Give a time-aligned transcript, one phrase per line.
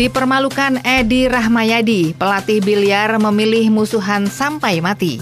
[0.00, 5.20] Dipermalukan Edi Rahmayadi, pelatih biliar memilih musuhan sampai mati.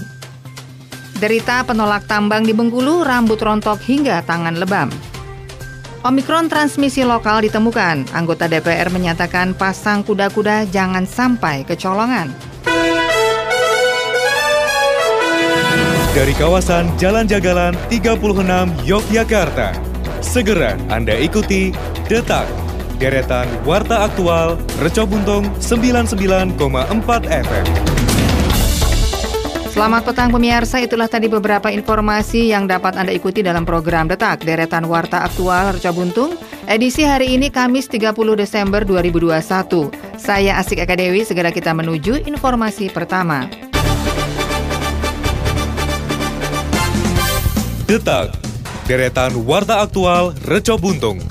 [1.19, 4.87] Derita penolak tambang di Bengkulu, rambut rontok hingga tangan lebam.
[6.07, 8.07] Omikron transmisi lokal ditemukan.
[8.15, 12.31] Anggota DPR menyatakan pasang kuda-kuda jangan sampai kecolongan.
[16.15, 18.15] Dari kawasan Jalan Jagalan 36
[18.87, 19.75] Yogyakarta,
[20.23, 21.75] segera Anda ikuti
[22.07, 22.68] Detak
[22.99, 26.59] deretan Warta Aktual Reco Buntung 99,4
[27.31, 27.65] FM.
[29.71, 34.83] Selamat petang pemirsa, itulah tadi beberapa informasi yang dapat Anda ikuti dalam program Detak Deretan
[34.83, 36.35] Warta Aktual Reco Buntung
[36.67, 39.39] edisi hari ini Kamis 30 Desember 2021.
[40.19, 43.47] Saya Asik Eka Dewi, segera kita menuju informasi pertama.
[47.87, 48.35] Detak
[48.83, 51.23] Deretan Warta Aktual Reco Buntung.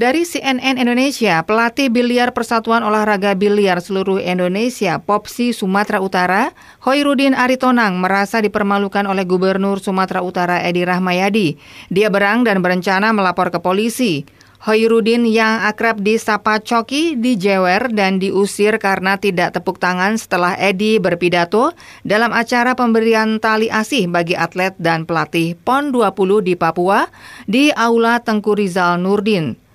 [0.00, 6.56] Dari CNN Indonesia, pelatih biliar Persatuan Olahraga Biliar Seluruh Indonesia, Popsi Sumatera Utara,
[6.88, 11.60] Hoirudin Aritonang merasa dipermalukan oleh Gubernur Sumatera Utara Edi Rahmayadi.
[11.92, 14.24] Dia berang dan berencana melapor ke polisi.
[14.64, 20.96] Hoirudin yang akrab di Sapa Coki dijewer dan diusir karena tidak tepuk tangan setelah Edi
[20.96, 21.76] berpidato
[22.08, 27.04] dalam acara pemberian tali asih bagi atlet dan pelatih PON 20 di Papua
[27.44, 29.68] di Aula Tengku Rizal Nurdin.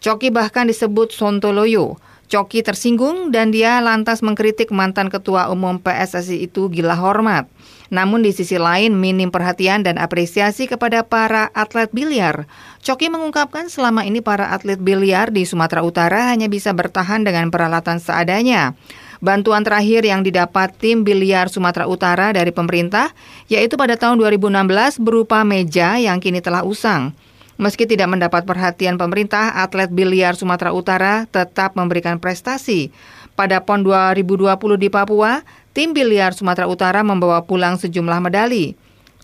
[0.00, 2.00] Coki bahkan disebut Sontoloyo.
[2.30, 7.44] Coki tersinggung dan dia lantas mengkritik mantan ketua umum PSSI itu gila hormat.
[7.92, 12.48] Namun di sisi lain minim perhatian dan apresiasi kepada para atlet biliar.
[12.80, 18.00] Coki mengungkapkan selama ini para atlet biliar di Sumatera Utara hanya bisa bertahan dengan peralatan
[18.00, 18.72] seadanya.
[19.20, 23.12] Bantuan terakhir yang didapat tim biliar Sumatera Utara dari pemerintah
[23.52, 27.12] yaitu pada tahun 2016 berupa meja yang kini telah usang.
[27.60, 32.88] Meski tidak mendapat perhatian pemerintah, atlet biliar Sumatera Utara tetap memberikan prestasi.
[33.36, 35.44] Pada PON 2020 di Papua,
[35.76, 38.72] tim biliar Sumatera Utara membawa pulang sejumlah medali.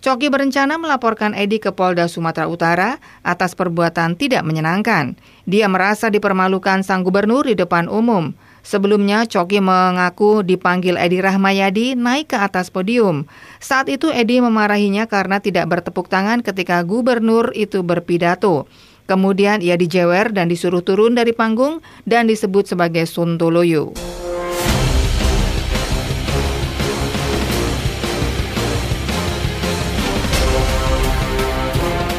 [0.04, 5.16] Coki berencana melaporkan Edi ke Polda Sumatera Utara atas perbuatan tidak menyenangkan.
[5.48, 8.36] Dia merasa dipermalukan sang gubernur di depan umum.
[8.66, 13.30] Sebelumnya, Coki mengaku dipanggil Edi Rahmayadi naik ke atas podium.
[13.62, 18.66] Saat itu Edi memarahinya karena tidak bertepuk tangan ketika gubernur itu berpidato.
[19.06, 21.78] Kemudian ia dijewer dan disuruh turun dari panggung
[22.10, 23.94] dan disebut sebagai Sontoloyo.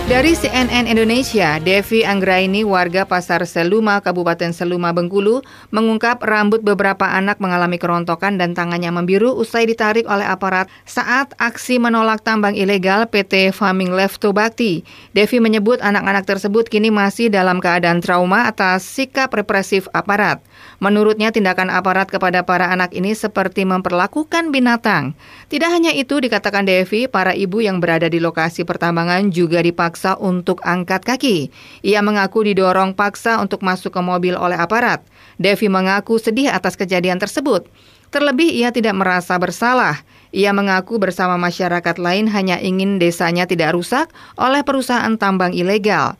[0.07, 5.43] Dari CNN Indonesia, Devi Anggraini, warga Pasar Seluma, Kabupaten Seluma, Bengkulu,
[5.75, 11.83] mengungkap rambut beberapa anak mengalami kerontokan dan tangannya membiru usai ditarik oleh aparat saat aksi
[11.83, 14.87] menolak tambang ilegal PT Farming Lefto Bakti.
[15.11, 20.39] Devi menyebut anak-anak tersebut kini masih dalam keadaan trauma atas sikap represif aparat.
[20.79, 25.19] Menurutnya tindakan aparat kepada para anak ini seperti memperlakukan binatang.
[25.51, 30.13] Tidak hanya itu, dikatakan Devi, para ibu yang berada di lokasi pertambangan juga dipaksa dipaksa
[30.21, 31.49] untuk angkat kaki.
[31.81, 35.01] Ia mengaku didorong paksa untuk masuk ke mobil oleh aparat.
[35.41, 37.65] Devi mengaku sedih atas kejadian tersebut.
[38.13, 40.05] Terlebih ia tidak merasa bersalah.
[40.29, 46.13] Ia mengaku bersama masyarakat lain hanya ingin desanya tidak rusak oleh perusahaan tambang ilegal.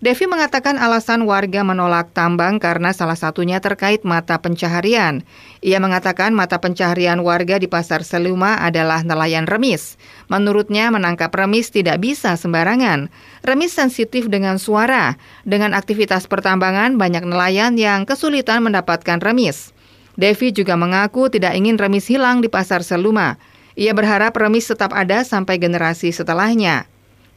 [0.00, 5.20] Devi mengatakan alasan warga menolak tambang karena salah satunya terkait mata pencaharian.
[5.60, 10.00] Ia mengatakan mata pencaharian warga di Pasar Seluma adalah nelayan remis.
[10.32, 13.12] Menurutnya menangkap remis tidak bisa sembarangan.
[13.44, 15.20] Remis sensitif dengan suara.
[15.44, 19.76] Dengan aktivitas pertambangan banyak nelayan yang kesulitan mendapatkan remis.
[20.16, 23.36] Devi juga mengaku tidak ingin remis hilang di Pasar Seluma.
[23.76, 26.89] Ia berharap remis tetap ada sampai generasi setelahnya.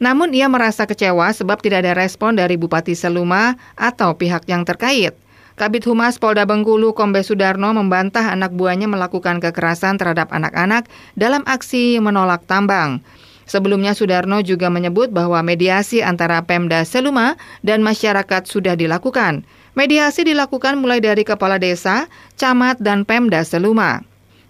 [0.04, 5.16] Namun ia merasa kecewa sebab tidak ada respon dari Bupati Seluma atau pihak yang terkait.
[5.56, 12.04] Kabit Humas Polda Bengkulu Kombe Sudarno membantah anak buahnya melakukan kekerasan terhadap anak-anak dalam aksi
[12.04, 13.00] menolak tambang.
[13.48, 19.48] Sebelumnya Sudarno juga menyebut bahwa mediasi antara Pemda Seluma dan masyarakat sudah dilakukan.
[19.72, 24.04] Mediasi dilakukan mulai dari kepala desa, camat, dan Pemda Seluma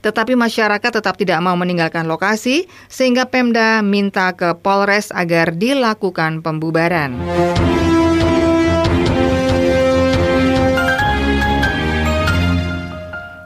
[0.03, 7.15] tetapi masyarakat tetap tidak mau meninggalkan lokasi sehingga Pemda minta ke Polres agar dilakukan pembubaran.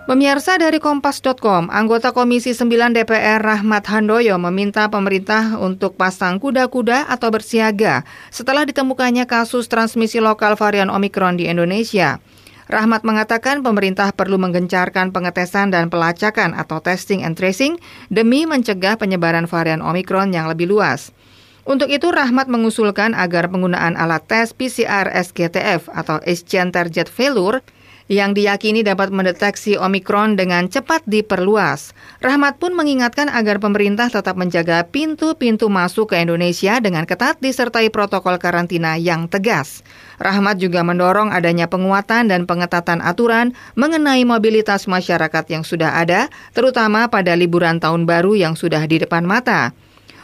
[0.08, 7.28] Pemirsa dari Kompas.com, anggota Komisi 9 DPR Rahmat Handoyo meminta pemerintah untuk pasang kuda-kuda atau
[7.28, 12.24] bersiaga setelah ditemukannya kasus transmisi lokal varian Omikron di Indonesia.
[12.68, 17.80] Rahmat mengatakan pemerintah perlu menggencarkan pengetesan dan pelacakan atau testing and tracing
[18.12, 21.16] demi mencegah penyebaran varian Omikron yang lebih luas.
[21.64, 27.64] Untuk itu, Rahmat mengusulkan agar penggunaan alat tes PCR SGTF atau Exchange Target Failure
[28.08, 31.92] yang diyakini dapat mendeteksi Omikron dengan cepat diperluas.
[32.24, 38.40] Rahmat pun mengingatkan agar pemerintah tetap menjaga pintu-pintu masuk ke Indonesia dengan ketat disertai protokol
[38.40, 39.84] karantina yang tegas.
[40.18, 47.12] Rahmat juga mendorong adanya penguatan dan pengetatan aturan mengenai mobilitas masyarakat yang sudah ada, terutama
[47.12, 49.76] pada liburan tahun baru yang sudah di depan mata.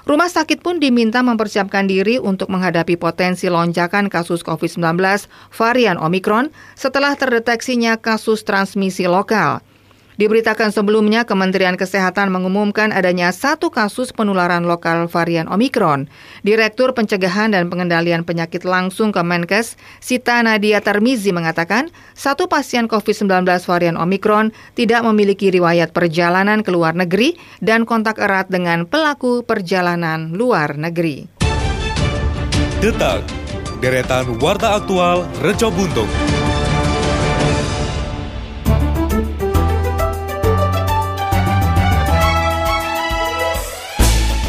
[0.04, 5.00] Rumah sakit pun diminta mempersiapkan diri untuk menghadapi potensi lonjakan kasus COVID-19
[5.56, 9.64] varian Omikron setelah terdeteksinya kasus transmisi lokal.
[10.14, 16.06] Diberitakan sebelumnya, Kementerian Kesehatan mengumumkan adanya satu kasus penularan lokal varian Omikron.
[16.46, 23.98] Direktur Pencegahan dan Pengendalian Penyakit langsung Kemenkes, Sita Nadia Tarmizi mengatakan, satu pasien COVID-19 varian
[23.98, 27.34] Omikron tidak memiliki riwayat perjalanan ke luar negeri
[27.66, 31.26] dan kontak erat dengan pelaku perjalanan luar negeri.
[32.84, 33.24] Detak,
[33.80, 36.43] deretan Warta Aktual Reco Buntung.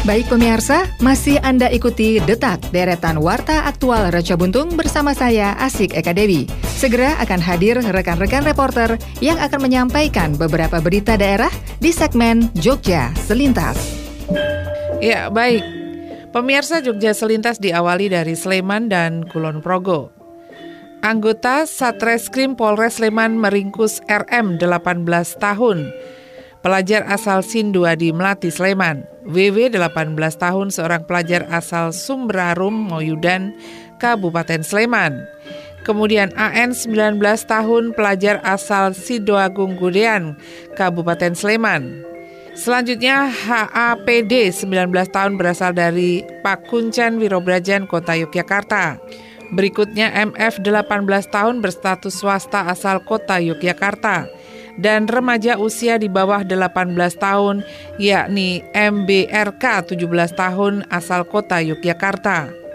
[0.05, 6.13] Baik pemirsa, masih Anda ikuti Detak Deretan Warta Aktual Raja Buntung bersama saya Asik Eka
[6.13, 6.45] Dewi.
[6.77, 11.49] Segera akan hadir rekan-rekan reporter yang akan menyampaikan beberapa berita daerah
[11.81, 13.81] di segmen Jogja Selintas.
[15.01, 15.65] Ya, baik.
[16.29, 20.13] Pemirsa Jogja Selintas diawali dari Sleman dan Kulon Progo.
[21.01, 25.01] Anggota Satreskrim Polres Sleman meringkus RM 18
[25.41, 25.89] tahun
[26.65, 29.05] pelajar asal Sinduadi Melati Sleman.
[29.29, 33.53] WW 18 tahun seorang pelajar asal Sumbrarum Moyudan
[34.01, 35.29] Kabupaten Sleman.
[35.85, 40.33] Kemudian AN 19 tahun pelajar asal Sidoagung Gudean
[40.73, 42.01] Kabupaten Sleman.
[42.57, 48.97] Selanjutnya HAPD 19 tahun berasal dari Pakuncen Wirobrajan Kota Yogyakarta.
[49.53, 54.44] Berikutnya MF 18 tahun berstatus swasta asal Kota Yogyakarta
[54.79, 57.63] dan remaja usia di bawah 18 tahun
[57.99, 62.65] yakni MBRK 17 tahun asal kota Yogyakarta.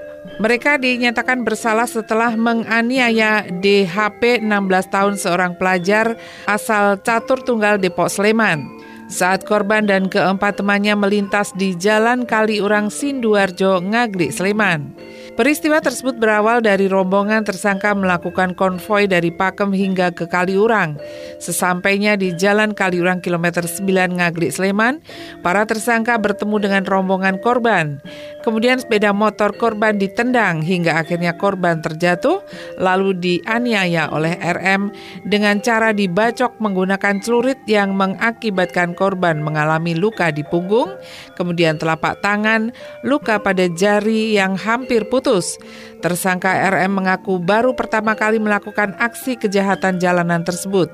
[0.41, 6.17] Mereka dinyatakan bersalah setelah menganiaya DHP 16 tahun seorang pelajar
[6.49, 8.65] asal Catur Tunggal Depok Sleman.
[9.11, 14.95] Saat korban dan keempat temannya melintas di Jalan Kaliurang Sinduarjo, Ngaglik, Sleman.
[15.39, 20.99] Peristiwa tersebut berawal dari rombongan tersangka melakukan konvoi dari Pakem hingga ke Kaliurang.
[21.39, 24.99] Sesampainya di Jalan Kaliurang kilometer 9 Ngaglik Sleman,
[25.41, 28.03] para tersangka bertemu dengan rombongan korban.
[28.43, 32.43] Kemudian sepeda motor korban ditendang hingga akhirnya korban terjatuh
[32.81, 34.91] lalu dianiaya oleh RM
[35.31, 40.97] dengan cara dibacok menggunakan celurit yang mengakibatkan korban mengalami luka di punggung,
[41.39, 42.73] kemudian telapak tangan,
[43.05, 45.61] luka pada jari yang hampir putus putus.
[46.01, 50.89] Tersangka RM mengaku baru pertama kali melakukan aksi kejahatan jalanan tersebut.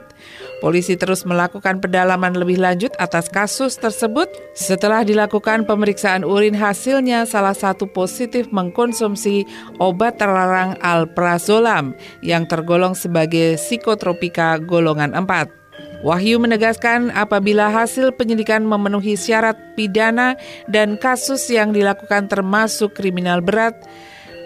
[0.58, 4.26] Polisi terus melakukan pendalaman lebih lanjut atas kasus tersebut.
[4.58, 9.46] Setelah dilakukan pemeriksaan urin hasilnya salah satu positif mengkonsumsi
[9.78, 15.66] obat terlarang alprazolam yang tergolong sebagai psikotropika golongan 4.
[16.04, 20.36] Wahyu menegaskan apabila hasil penyidikan memenuhi syarat pidana
[20.68, 23.76] dan kasus yang dilakukan termasuk kriminal berat,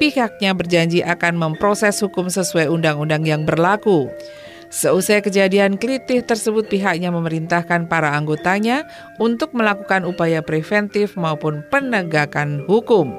[0.01, 4.09] pihaknya berjanji akan memproses hukum sesuai undang-undang yang berlaku.
[4.71, 8.89] Seusai kejadian kritis tersebut, pihaknya memerintahkan para anggotanya
[9.21, 13.13] untuk melakukan upaya preventif maupun penegakan hukum.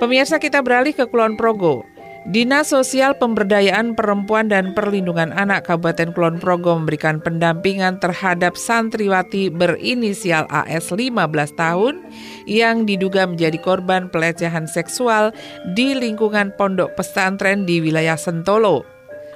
[0.00, 1.84] Pemirsa kita beralih ke Kulon Progo.
[2.28, 10.44] Dinas Sosial Pemberdayaan Perempuan dan Perlindungan Anak Kabupaten Kulon Progo memberikan pendampingan terhadap santriwati berinisial
[10.52, 11.16] AS 15
[11.56, 11.96] tahun
[12.44, 15.32] yang diduga menjadi korban pelecehan seksual
[15.72, 18.84] di lingkungan pondok pesantren di wilayah Sentolo.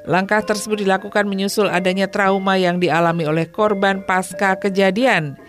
[0.04, 5.40] Langkah tersebut dilakukan menyusul adanya trauma yang dialami oleh korban pasca kejadian,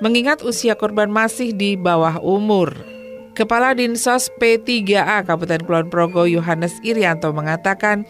[0.00, 2.97] mengingat usia korban masih di bawah umur.
[3.38, 8.02] Kepala Dinsos P3A Kabupaten Kulon Progo Yohanes Irianto mengatakan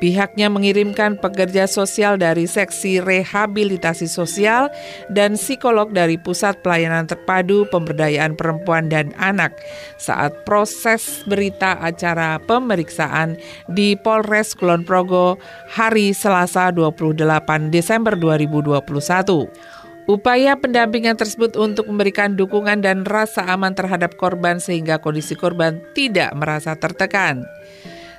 [0.00, 4.72] pihaknya mengirimkan pekerja sosial dari seksi rehabilitasi sosial
[5.12, 9.52] dan psikolog dari Pusat Pelayanan Terpadu Pemberdayaan Perempuan dan Anak
[10.00, 13.36] saat proses berita acara pemeriksaan
[13.76, 15.36] di Polres Kulon Progo
[15.68, 19.81] hari Selasa 28 Desember 2021.
[20.10, 26.34] Upaya pendampingan tersebut untuk memberikan dukungan dan rasa aman terhadap korban sehingga kondisi korban tidak
[26.34, 27.46] merasa tertekan.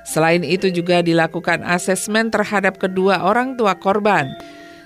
[0.04, 4.32] Selain itu juga dilakukan asesmen terhadap kedua orang tua korban.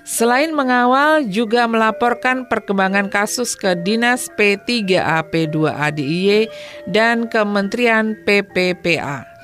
[0.09, 6.49] Selain mengawal, juga melaporkan perkembangan kasus ke Dinas P3A P2A DIY
[6.89, 9.38] dan Kementerian PPPA.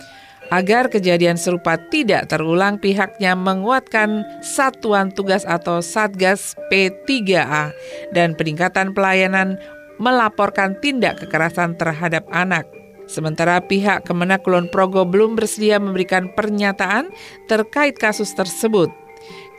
[0.53, 7.73] Agar kejadian serupa tidak terulang, pihaknya menguatkan Satuan Tugas atau Satgas P3A
[8.13, 9.57] dan peningkatan pelayanan
[9.97, 12.69] melaporkan tindak kekerasan terhadap anak.
[13.05, 17.13] Sementara pihak Kemenak Kulon Progo belum bersedia memberikan pernyataan
[17.49, 18.89] terkait kasus tersebut.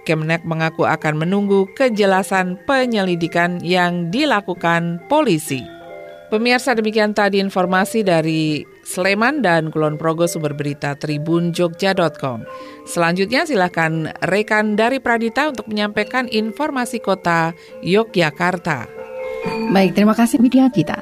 [0.05, 5.65] Kemenak mengaku akan menunggu kejelasan penyelidikan yang dilakukan polisi.
[6.29, 12.45] Pemirsa demikian tadi informasi dari Sleman dan Kulon Progo sumber berita tribunjogja.com.
[12.85, 18.85] Selanjutnya silakan rekan dari Pradita untuk menyampaikan informasi kota Yogyakarta.
[19.73, 21.01] Baik, terima kasih Widya Gita.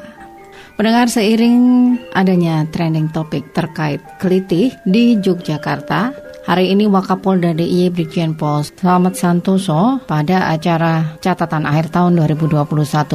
[0.74, 8.68] Pendengar seiring adanya trending topik terkait kelitih di Yogyakarta, Hari ini Wakapolda DIY Brigjen Pol
[8.68, 12.68] Selamat Santoso pada acara catatan akhir tahun 2021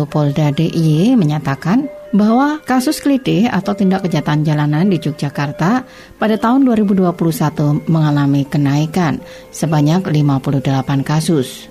[0.08, 5.84] Polda DIY menyatakan bahwa kasus kelitih atau tindak kejahatan jalanan di Yogyakarta
[6.16, 9.20] pada tahun 2021 mengalami kenaikan
[9.52, 11.68] sebanyak 58 kasus.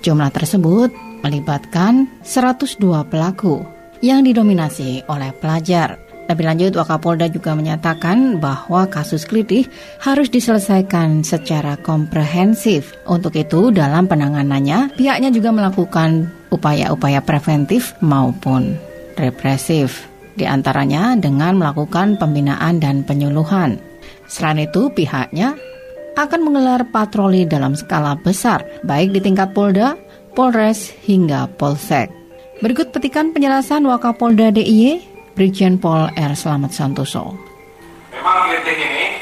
[0.00, 2.80] Jumlah tersebut melibatkan 102
[3.10, 3.66] pelaku
[4.00, 6.00] yang didominasi oleh pelajar.
[6.30, 9.66] Lebih lanjut, Wakapolda juga menyatakan bahwa kasus kelitih
[9.98, 12.94] harus diselesaikan secara komprehensif.
[13.02, 18.89] Untuk itu, dalam penanganannya, pihaknya juga melakukan upaya-upaya preventif maupun
[19.20, 23.76] represif, di antaranya dengan melakukan pembinaan dan penyuluhan.
[24.24, 25.54] Selain itu, pihaknya
[26.16, 29.94] akan menggelar patroli dalam skala besar, baik di tingkat Polda,
[30.32, 32.10] Polres, hingga Polsek.
[32.60, 35.00] Berikut petikan penjelasan Wakapolda DIY
[35.32, 36.32] Brigjen Pol R.
[36.36, 37.32] Selamat Santoso.
[38.12, 39.16] Memang ini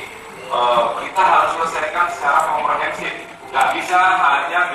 [0.50, 3.14] uh, kita harus selesaikan secara komprehensif.
[3.54, 4.67] Gak bisa hanya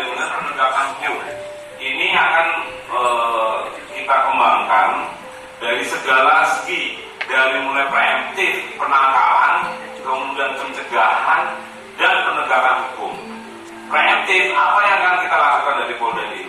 [6.03, 6.99] segala segi,
[7.31, 9.71] dari mulai preemptif, penangkalan,
[10.03, 11.55] kemudian pencegahan,
[11.95, 13.15] dan penegakan hukum.
[13.87, 16.43] Preemptif, apa yang akan kita lakukan dari Polda ini?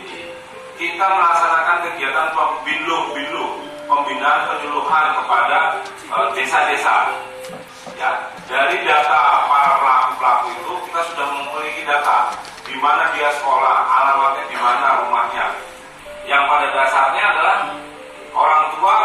[0.75, 3.51] Kita melaksanakan kegiatan pembiluh-biluh
[3.87, 7.15] pembinaan penyuluhan kepada eh, desa-desa.
[7.95, 8.11] Ya,
[8.51, 12.35] dari data para pelaku-pelaku itu kita sudah memiliki data
[12.67, 15.47] di mana dia sekolah, alamatnya di mana rumahnya.
[16.27, 17.59] Yang pada dasarnya adalah
[18.35, 18.99] orang tua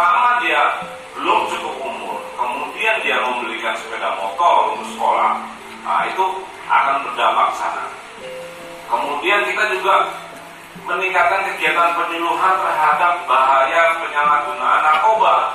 [0.00, 0.64] selama dia
[1.12, 5.44] belum cukup umur, kemudian dia membelikan sepeda motor untuk sekolah,
[5.84, 6.24] nah itu
[6.72, 7.84] akan berdampak sana.
[8.88, 10.08] Kemudian kita juga
[10.88, 15.52] meningkatkan kegiatan penyuluhan terhadap bahaya penyalahgunaan narkoba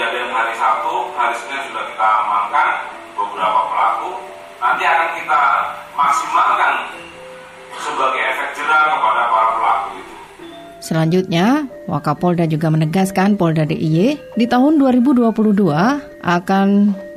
[0.00, 2.68] kejadian hari Sabtu, hari Senin sudah kita amankan
[3.12, 4.16] beberapa pelaku.
[4.56, 5.40] Nanti akan kita
[5.92, 6.74] maksimalkan
[7.76, 10.14] sebagai efek jerah kepada para pelaku itu.
[10.80, 15.68] Selanjutnya, Wakapolda juga menegaskan Polda DIY di tahun 2022
[16.24, 16.68] akan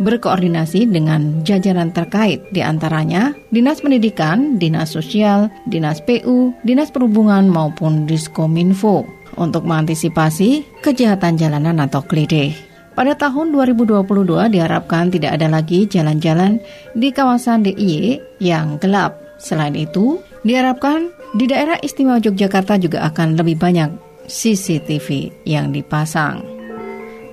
[0.04, 8.04] berkoordinasi dengan jajaran terkait di antaranya Dinas Pendidikan, Dinas Sosial, Dinas PU, Dinas Perhubungan maupun
[8.04, 9.08] Diskominfo
[9.40, 12.73] untuk mengantisipasi kejahatan jalanan atau klide.
[12.94, 16.62] Pada tahun 2022 diharapkan tidak ada lagi jalan-jalan
[16.94, 19.18] di kawasan DIY yang gelap.
[19.42, 23.90] Selain itu, diharapkan di daerah istimewa Yogyakarta juga akan lebih banyak
[24.30, 26.46] CCTV yang dipasang.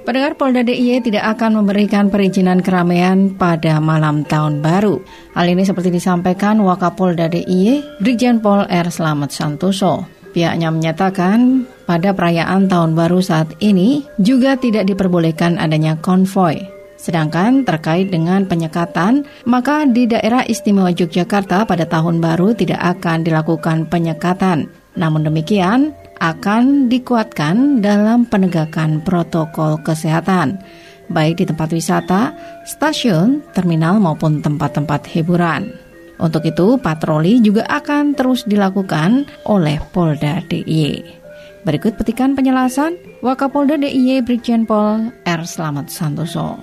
[0.01, 4.97] Pendengar Polda DIY tidak akan memberikan perizinan keramaian pada malam tahun baru.
[5.37, 8.89] Hal ini seperti disampaikan Wakapolda DIY Brigjen Pol R.
[8.89, 10.20] Slamet Santoso.
[10.31, 16.63] Pihaknya menyatakan pada perayaan tahun baru saat ini juga tidak diperbolehkan adanya konvoy.
[17.01, 23.89] Sedangkan terkait dengan penyekatan, maka di daerah istimewa Yogyakarta pada tahun baru tidak akan dilakukan
[23.89, 24.69] penyekatan.
[25.01, 30.61] Namun demikian, akan dikuatkan dalam penegakan protokol kesehatan,
[31.09, 32.37] baik di tempat wisata,
[32.69, 35.73] stasiun, terminal maupun tempat-tempat hiburan.
[36.21, 41.17] Untuk itu, patroli juga akan terus dilakukan oleh Polda DIY.
[41.65, 45.43] Berikut petikan penjelasan Wakapolda DIY Brigjen Pol R.
[45.49, 46.61] Slamet Santoso.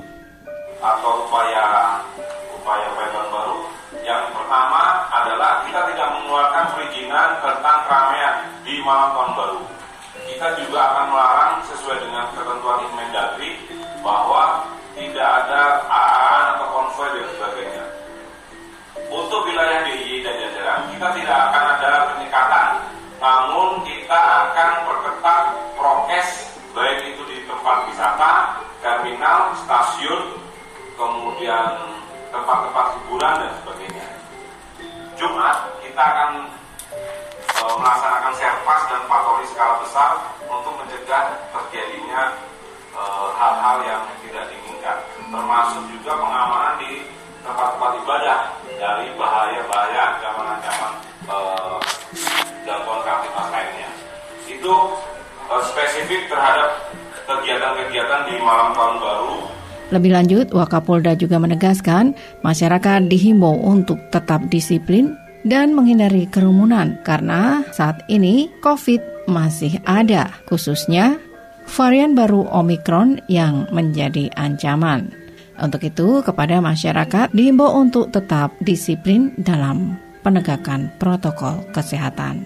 [0.77, 1.93] Atau upaya
[2.53, 3.57] upaya upaya baru
[4.05, 9.59] yang pertama adalah kita tidak mengeluarkan perizinan tentang keramaian di malam tahun baru.
[10.27, 11.05] kita juga akan
[31.37, 31.69] kemudian
[32.33, 34.07] tempat-tempat hiburan dan sebagainya.
[35.21, 36.49] Jumat kita akan
[37.53, 40.17] e, melaksanakan serpas dan patroli skala besar
[40.49, 42.33] untuk mencegah terjadinya
[42.89, 43.01] e,
[43.37, 44.97] hal-hal yang tidak diinginkan,
[45.29, 47.05] termasuk juga pengamanan di
[47.45, 48.39] tempat-tempat ibadah
[48.81, 51.37] dari bahaya-bahaya ancaman-ancaman e,
[52.65, 53.89] gangguan kreativitas lainnya.
[54.49, 54.73] Itu
[55.69, 56.81] spesifik terhadap
[57.29, 59.56] kegiatan-kegiatan di malam tahun baru
[59.87, 62.11] lebih lanjut, Wakapolda juga menegaskan
[62.43, 65.15] masyarakat dihimbau untuk tetap disiplin
[65.47, 71.15] dan menghindari kerumunan karena saat ini COVID masih ada, khususnya
[71.71, 75.07] varian baru Omikron yang menjadi ancaman.
[75.57, 82.45] Untuk itu, kepada masyarakat dihimbau untuk tetap disiplin dalam penegakan protokol kesehatan.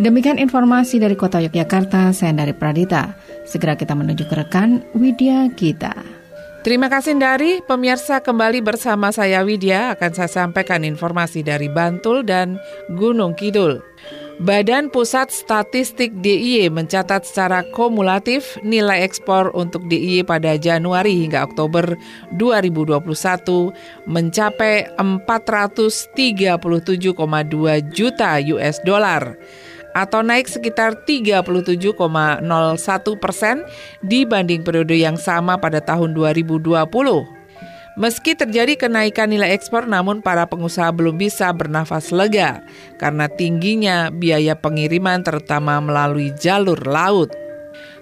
[0.00, 3.12] Demikian informasi dari Kota Yogyakarta, saya dari Pradita.
[3.44, 6.19] Segera kita menuju ke rekan Widya Gita.
[6.60, 9.96] Terima kasih dari pemirsa kembali bersama saya Widya.
[9.96, 12.60] Akan saya sampaikan informasi dari Bantul dan
[12.92, 13.80] Gunung Kidul.
[14.44, 21.96] Badan Pusat Statistik DIY mencatat secara kumulatif nilai ekspor untuk DIY pada Januari hingga Oktober
[22.36, 23.08] 2021
[24.04, 26.60] mencapai 437,2
[27.88, 29.36] juta US dollar
[29.96, 31.82] atau naik sekitar 37,01
[33.18, 33.62] persen
[34.04, 37.40] dibanding periode yang sama pada tahun 2020.
[37.98, 42.62] Meski terjadi kenaikan nilai ekspor, namun para pengusaha belum bisa bernafas lega
[42.96, 47.34] karena tingginya biaya pengiriman, terutama melalui jalur laut.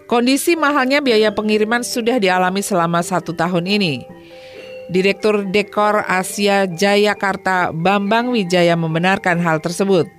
[0.07, 3.95] Kondisi mahalnya biaya pengiriman sudah dialami selama satu tahun ini.
[4.89, 10.18] Direktur Dekor Asia Jayakarta Bambang Wijaya membenarkan hal tersebut.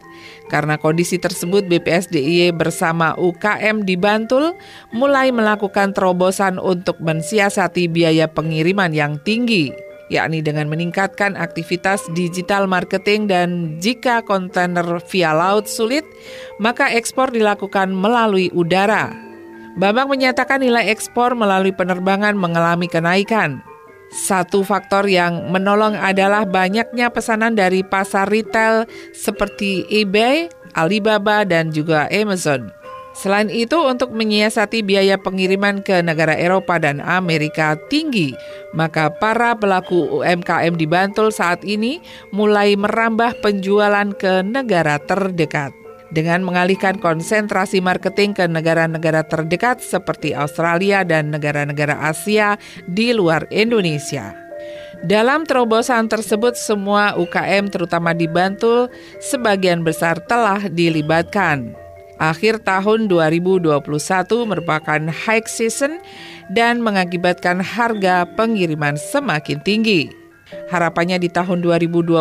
[0.49, 4.57] Karena kondisi tersebut, BPSDIY bersama UKM di Bantul
[4.89, 13.29] mulai melakukan terobosan untuk mensiasati biaya pengiriman yang tinggi yakni dengan meningkatkan aktivitas digital marketing
[13.29, 16.03] dan jika kontainer via laut sulit,
[16.57, 19.13] maka ekspor dilakukan melalui udara.
[19.77, 23.61] Bambang menyatakan nilai ekspor melalui penerbangan mengalami kenaikan.
[24.09, 32.09] Satu faktor yang menolong adalah banyaknya pesanan dari pasar retail seperti eBay, Alibaba, dan juga
[32.09, 32.73] Amazon.
[33.19, 38.31] Selain itu, untuk menyiasati biaya pengiriman ke negara Eropa dan Amerika tinggi,
[38.71, 41.99] maka para pelaku UMKM di Bantul saat ini
[42.31, 45.78] mulai merambah penjualan ke negara terdekat
[46.13, 52.57] dengan mengalihkan konsentrasi marketing ke negara-negara terdekat seperti Australia dan negara-negara Asia
[52.89, 54.33] di luar Indonesia.
[54.99, 58.91] Dalam terobosan tersebut semua UKM terutama di Bantul
[59.23, 61.71] sebagian besar telah dilibatkan.
[62.19, 63.79] Akhir tahun 2021
[64.43, 66.03] merupakan high season
[66.51, 70.11] dan mengakibatkan harga pengiriman semakin tinggi.
[70.67, 72.19] Harapannya di tahun 2022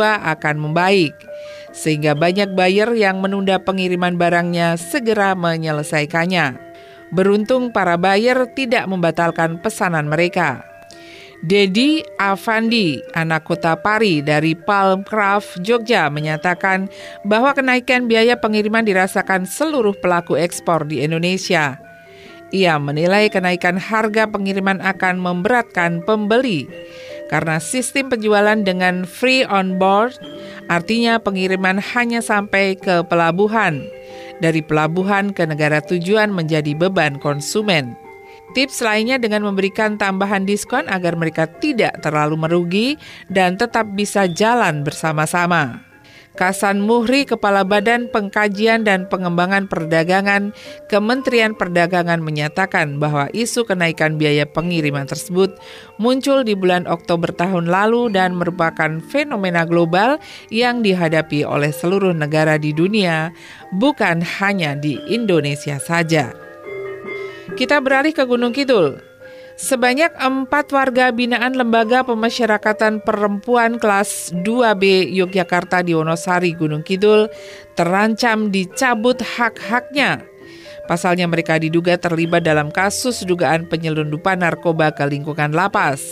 [0.00, 1.12] akan membaik
[1.74, 6.56] sehingga banyak buyer yang menunda pengiriman barangnya segera menyelesaikannya.
[7.10, 10.62] Beruntung para buyer tidak membatalkan pesanan mereka.
[11.44, 16.88] Dedi Avandi, anak kota Pari dari Palmcraft, Jogja, menyatakan
[17.20, 21.76] bahwa kenaikan biaya pengiriman dirasakan seluruh pelaku ekspor di Indonesia.
[22.48, 26.64] Ia menilai kenaikan harga pengiriman akan memberatkan pembeli
[27.32, 30.16] karena sistem penjualan dengan free on board
[30.68, 33.84] artinya pengiriman hanya sampai ke pelabuhan.
[34.42, 37.94] Dari pelabuhan ke negara tujuan menjadi beban konsumen.
[38.54, 42.88] Tips lainnya dengan memberikan tambahan diskon agar mereka tidak terlalu merugi
[43.26, 45.93] dan tetap bisa jalan bersama-sama.
[46.34, 50.50] Kasan Muhri, Kepala Badan Pengkajian dan Pengembangan Perdagangan
[50.90, 55.54] Kementerian Perdagangan menyatakan bahwa isu kenaikan biaya pengiriman tersebut
[56.02, 60.18] muncul di bulan Oktober tahun lalu dan merupakan fenomena global
[60.50, 63.30] yang dihadapi oleh seluruh negara di dunia,
[63.78, 66.34] bukan hanya di Indonesia saja.
[67.54, 69.13] Kita beralih ke Gunung Kidul.
[69.54, 77.30] Sebanyak empat warga binaan Lembaga Pemasyarakatan Perempuan kelas 2B Yogyakarta di Wonosari, Gunung Kidul
[77.78, 80.26] terancam dicabut hak-haknya.
[80.90, 86.02] Pasalnya mereka diduga terlibat dalam kasus dugaan penyelundupan narkoba ke lingkungan lapas.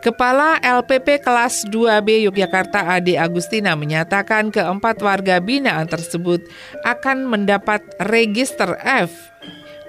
[0.00, 6.48] Kepala LPP kelas 2B Yogyakarta Ade Agustina menyatakan keempat warga binaan tersebut
[6.80, 9.12] akan mendapat register F.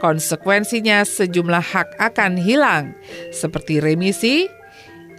[0.05, 2.93] Konsekuensinya sejumlah hak akan hilang
[3.33, 4.45] seperti remisi,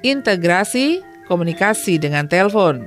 [0.06, 2.86] integrasi, komunikasi dengan telepon.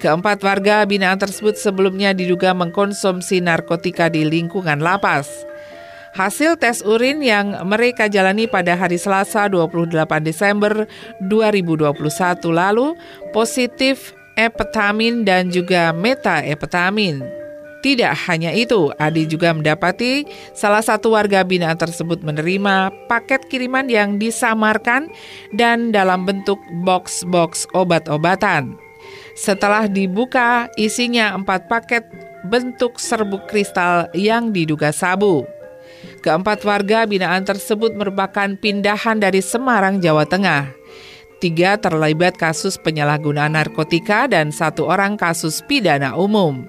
[0.00, 5.28] Keempat warga binaan tersebut sebelumnya diduga mengkonsumsi narkotika di lingkungan lapas.
[6.16, 9.92] Hasil tes urin yang mereka jalani pada hari Selasa 28
[10.24, 10.88] Desember
[11.28, 12.00] 2021
[12.48, 12.96] lalu
[13.36, 17.20] positif epetamin dan juga metaepetamin.
[17.80, 24.20] Tidak hanya itu, Adi juga mendapati salah satu warga binaan tersebut menerima paket kiriman yang
[24.20, 25.08] disamarkan
[25.56, 28.76] dan dalam bentuk box-box obat-obatan.
[29.32, 32.04] Setelah dibuka, isinya empat paket
[32.44, 35.48] bentuk serbuk kristal yang diduga sabu.
[36.20, 40.76] Keempat warga binaan tersebut merupakan pindahan dari Semarang, Jawa Tengah.
[41.40, 46.68] Tiga terlibat kasus penyalahgunaan narkotika dan satu orang kasus pidana umum.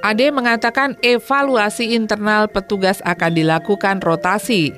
[0.00, 4.72] Ade mengatakan evaluasi internal petugas akan dilakukan rotasi.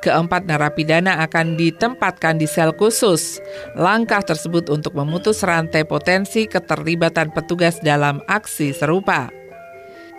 [0.00, 3.38] Keempat narapidana akan ditempatkan di sel khusus.
[3.76, 9.28] Langkah tersebut untuk memutus rantai potensi keterlibatan petugas dalam aksi serupa.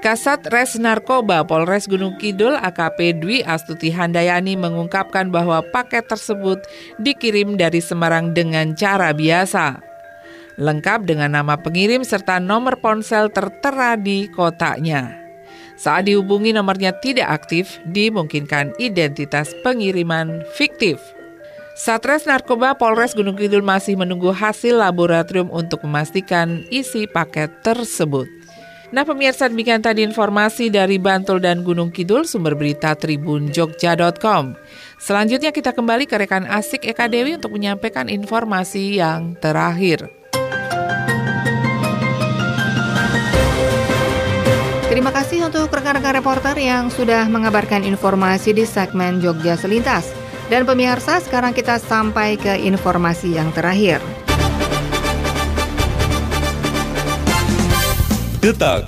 [0.04, 6.60] Kasat Res Narkoba Polres Gunung Kidul AKP Dwi Astuti Handayani mengungkapkan bahwa paket tersebut
[7.00, 9.93] dikirim dari Semarang dengan cara biasa.
[10.62, 15.18] Lengkap dengan nama pengirim serta nomor ponsel tertera di kotaknya.
[15.74, 21.02] Saat dihubungi nomornya tidak aktif, dimungkinkan identitas pengiriman fiktif.
[21.74, 28.30] Satres Narkoba Polres Gunung Kidul masih menunggu hasil laboratorium untuk memastikan isi paket tersebut.
[28.94, 34.54] Nah pemirsa demikian tadi informasi dari Bantul dan Gunung Kidul sumber berita Tribun Jogja.com.
[35.02, 40.23] Selanjutnya kita kembali ke rekan Asik Eka Dewi untuk menyampaikan informasi yang terakhir.
[45.24, 50.12] Kasih untuk rekan-rekan reporter yang sudah mengabarkan informasi di segmen Jogja Selintas.
[50.52, 54.04] Dan pemirsa, sekarang kita sampai ke informasi yang terakhir.
[58.44, 58.84] Detak,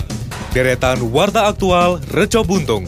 [0.52, 2.84] deretan warta aktual Reco Buntung.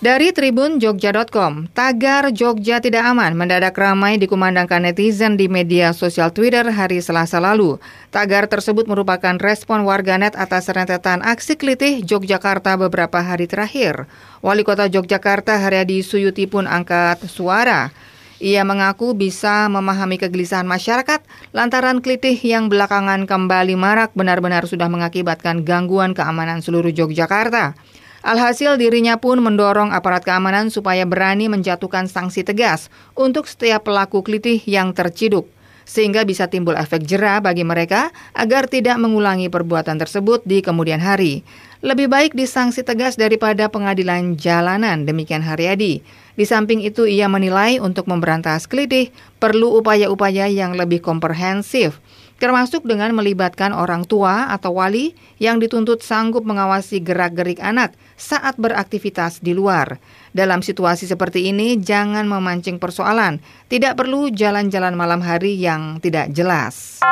[0.00, 6.64] Dari Tribun Jogja.com, tagar Jogja tidak aman mendadak ramai dikumandangkan netizen di media sosial Twitter
[6.72, 7.76] hari Selasa lalu.
[8.08, 14.08] Tagar tersebut merupakan respon warganet atas rentetan aksi kelitih Yogyakarta beberapa hari terakhir.
[14.40, 17.92] Wali Kota Yogyakarta Haryadi Suyuti pun angkat suara.
[18.40, 21.20] Ia mengaku bisa memahami kegelisahan masyarakat
[21.52, 27.76] lantaran kelitih yang belakangan kembali marak benar-benar sudah mengakibatkan gangguan keamanan seluruh Yogyakarta.
[28.20, 34.60] Alhasil dirinya pun mendorong aparat keamanan supaya berani menjatuhkan sanksi tegas untuk setiap pelaku kelitih
[34.68, 35.48] yang terciduk
[35.90, 41.42] sehingga bisa timbul efek jera bagi mereka agar tidak mengulangi perbuatan tersebut di kemudian hari.
[41.82, 46.04] Lebih baik disanksi tegas daripada pengadilan jalanan, demikian Haryadi.
[46.38, 49.10] Di samping itu ia menilai untuk memberantas kelitih
[49.42, 51.98] perlu upaya-upaya yang lebih komprehensif,
[52.40, 59.44] termasuk dengan melibatkan orang tua atau wali yang dituntut sanggup mengawasi gerak-gerik anak saat beraktivitas
[59.44, 60.00] di luar.
[60.32, 63.44] Dalam situasi seperti ini, jangan memancing persoalan.
[63.68, 67.04] Tidak perlu jalan-jalan malam hari yang tidak jelas.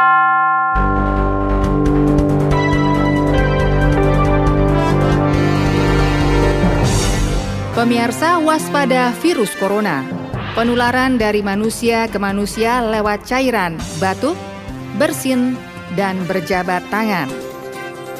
[7.77, 10.03] Pemirsa waspada virus corona.
[10.59, 14.35] Penularan dari manusia ke manusia lewat cairan, batuk,
[14.98, 15.56] bersin,
[15.96, 17.30] dan berjabat tangan.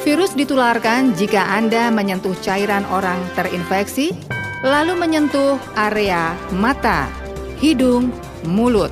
[0.01, 4.15] Virus ditularkan jika Anda menyentuh cairan orang terinfeksi,
[4.63, 7.11] lalu menyentuh area mata,
[7.59, 8.09] hidung,
[8.47, 8.89] mulut.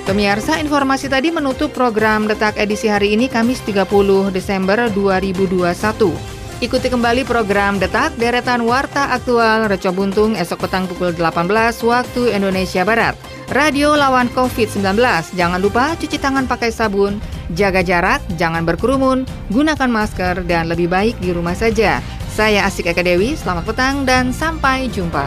[0.03, 6.32] Pemirsa, informasi tadi menutup program Detak edisi hari ini Kamis 30 Desember 2021.
[6.62, 11.51] Ikuti kembali program Detak Deretan Warta Aktual Reco Buntung esok petang pukul 18
[11.83, 13.18] waktu Indonesia Barat.
[13.51, 14.94] Radio lawan COVID-19.
[15.35, 17.18] Jangan lupa cuci tangan pakai sabun,
[17.51, 21.98] jaga jarak, jangan berkerumun, gunakan masker, dan lebih baik di rumah saja.
[22.31, 25.27] Saya Asik Eka Dewi, selamat petang dan sampai jumpa.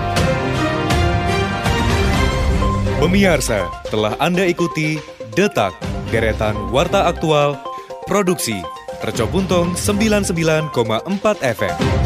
[3.03, 5.03] Pemirsa, telah Anda ikuti
[5.35, 5.75] Detak,
[6.15, 7.59] deretan Warta Aktual,
[8.07, 8.63] Produksi,
[9.05, 12.04] Tercopuntung 99,4 FM.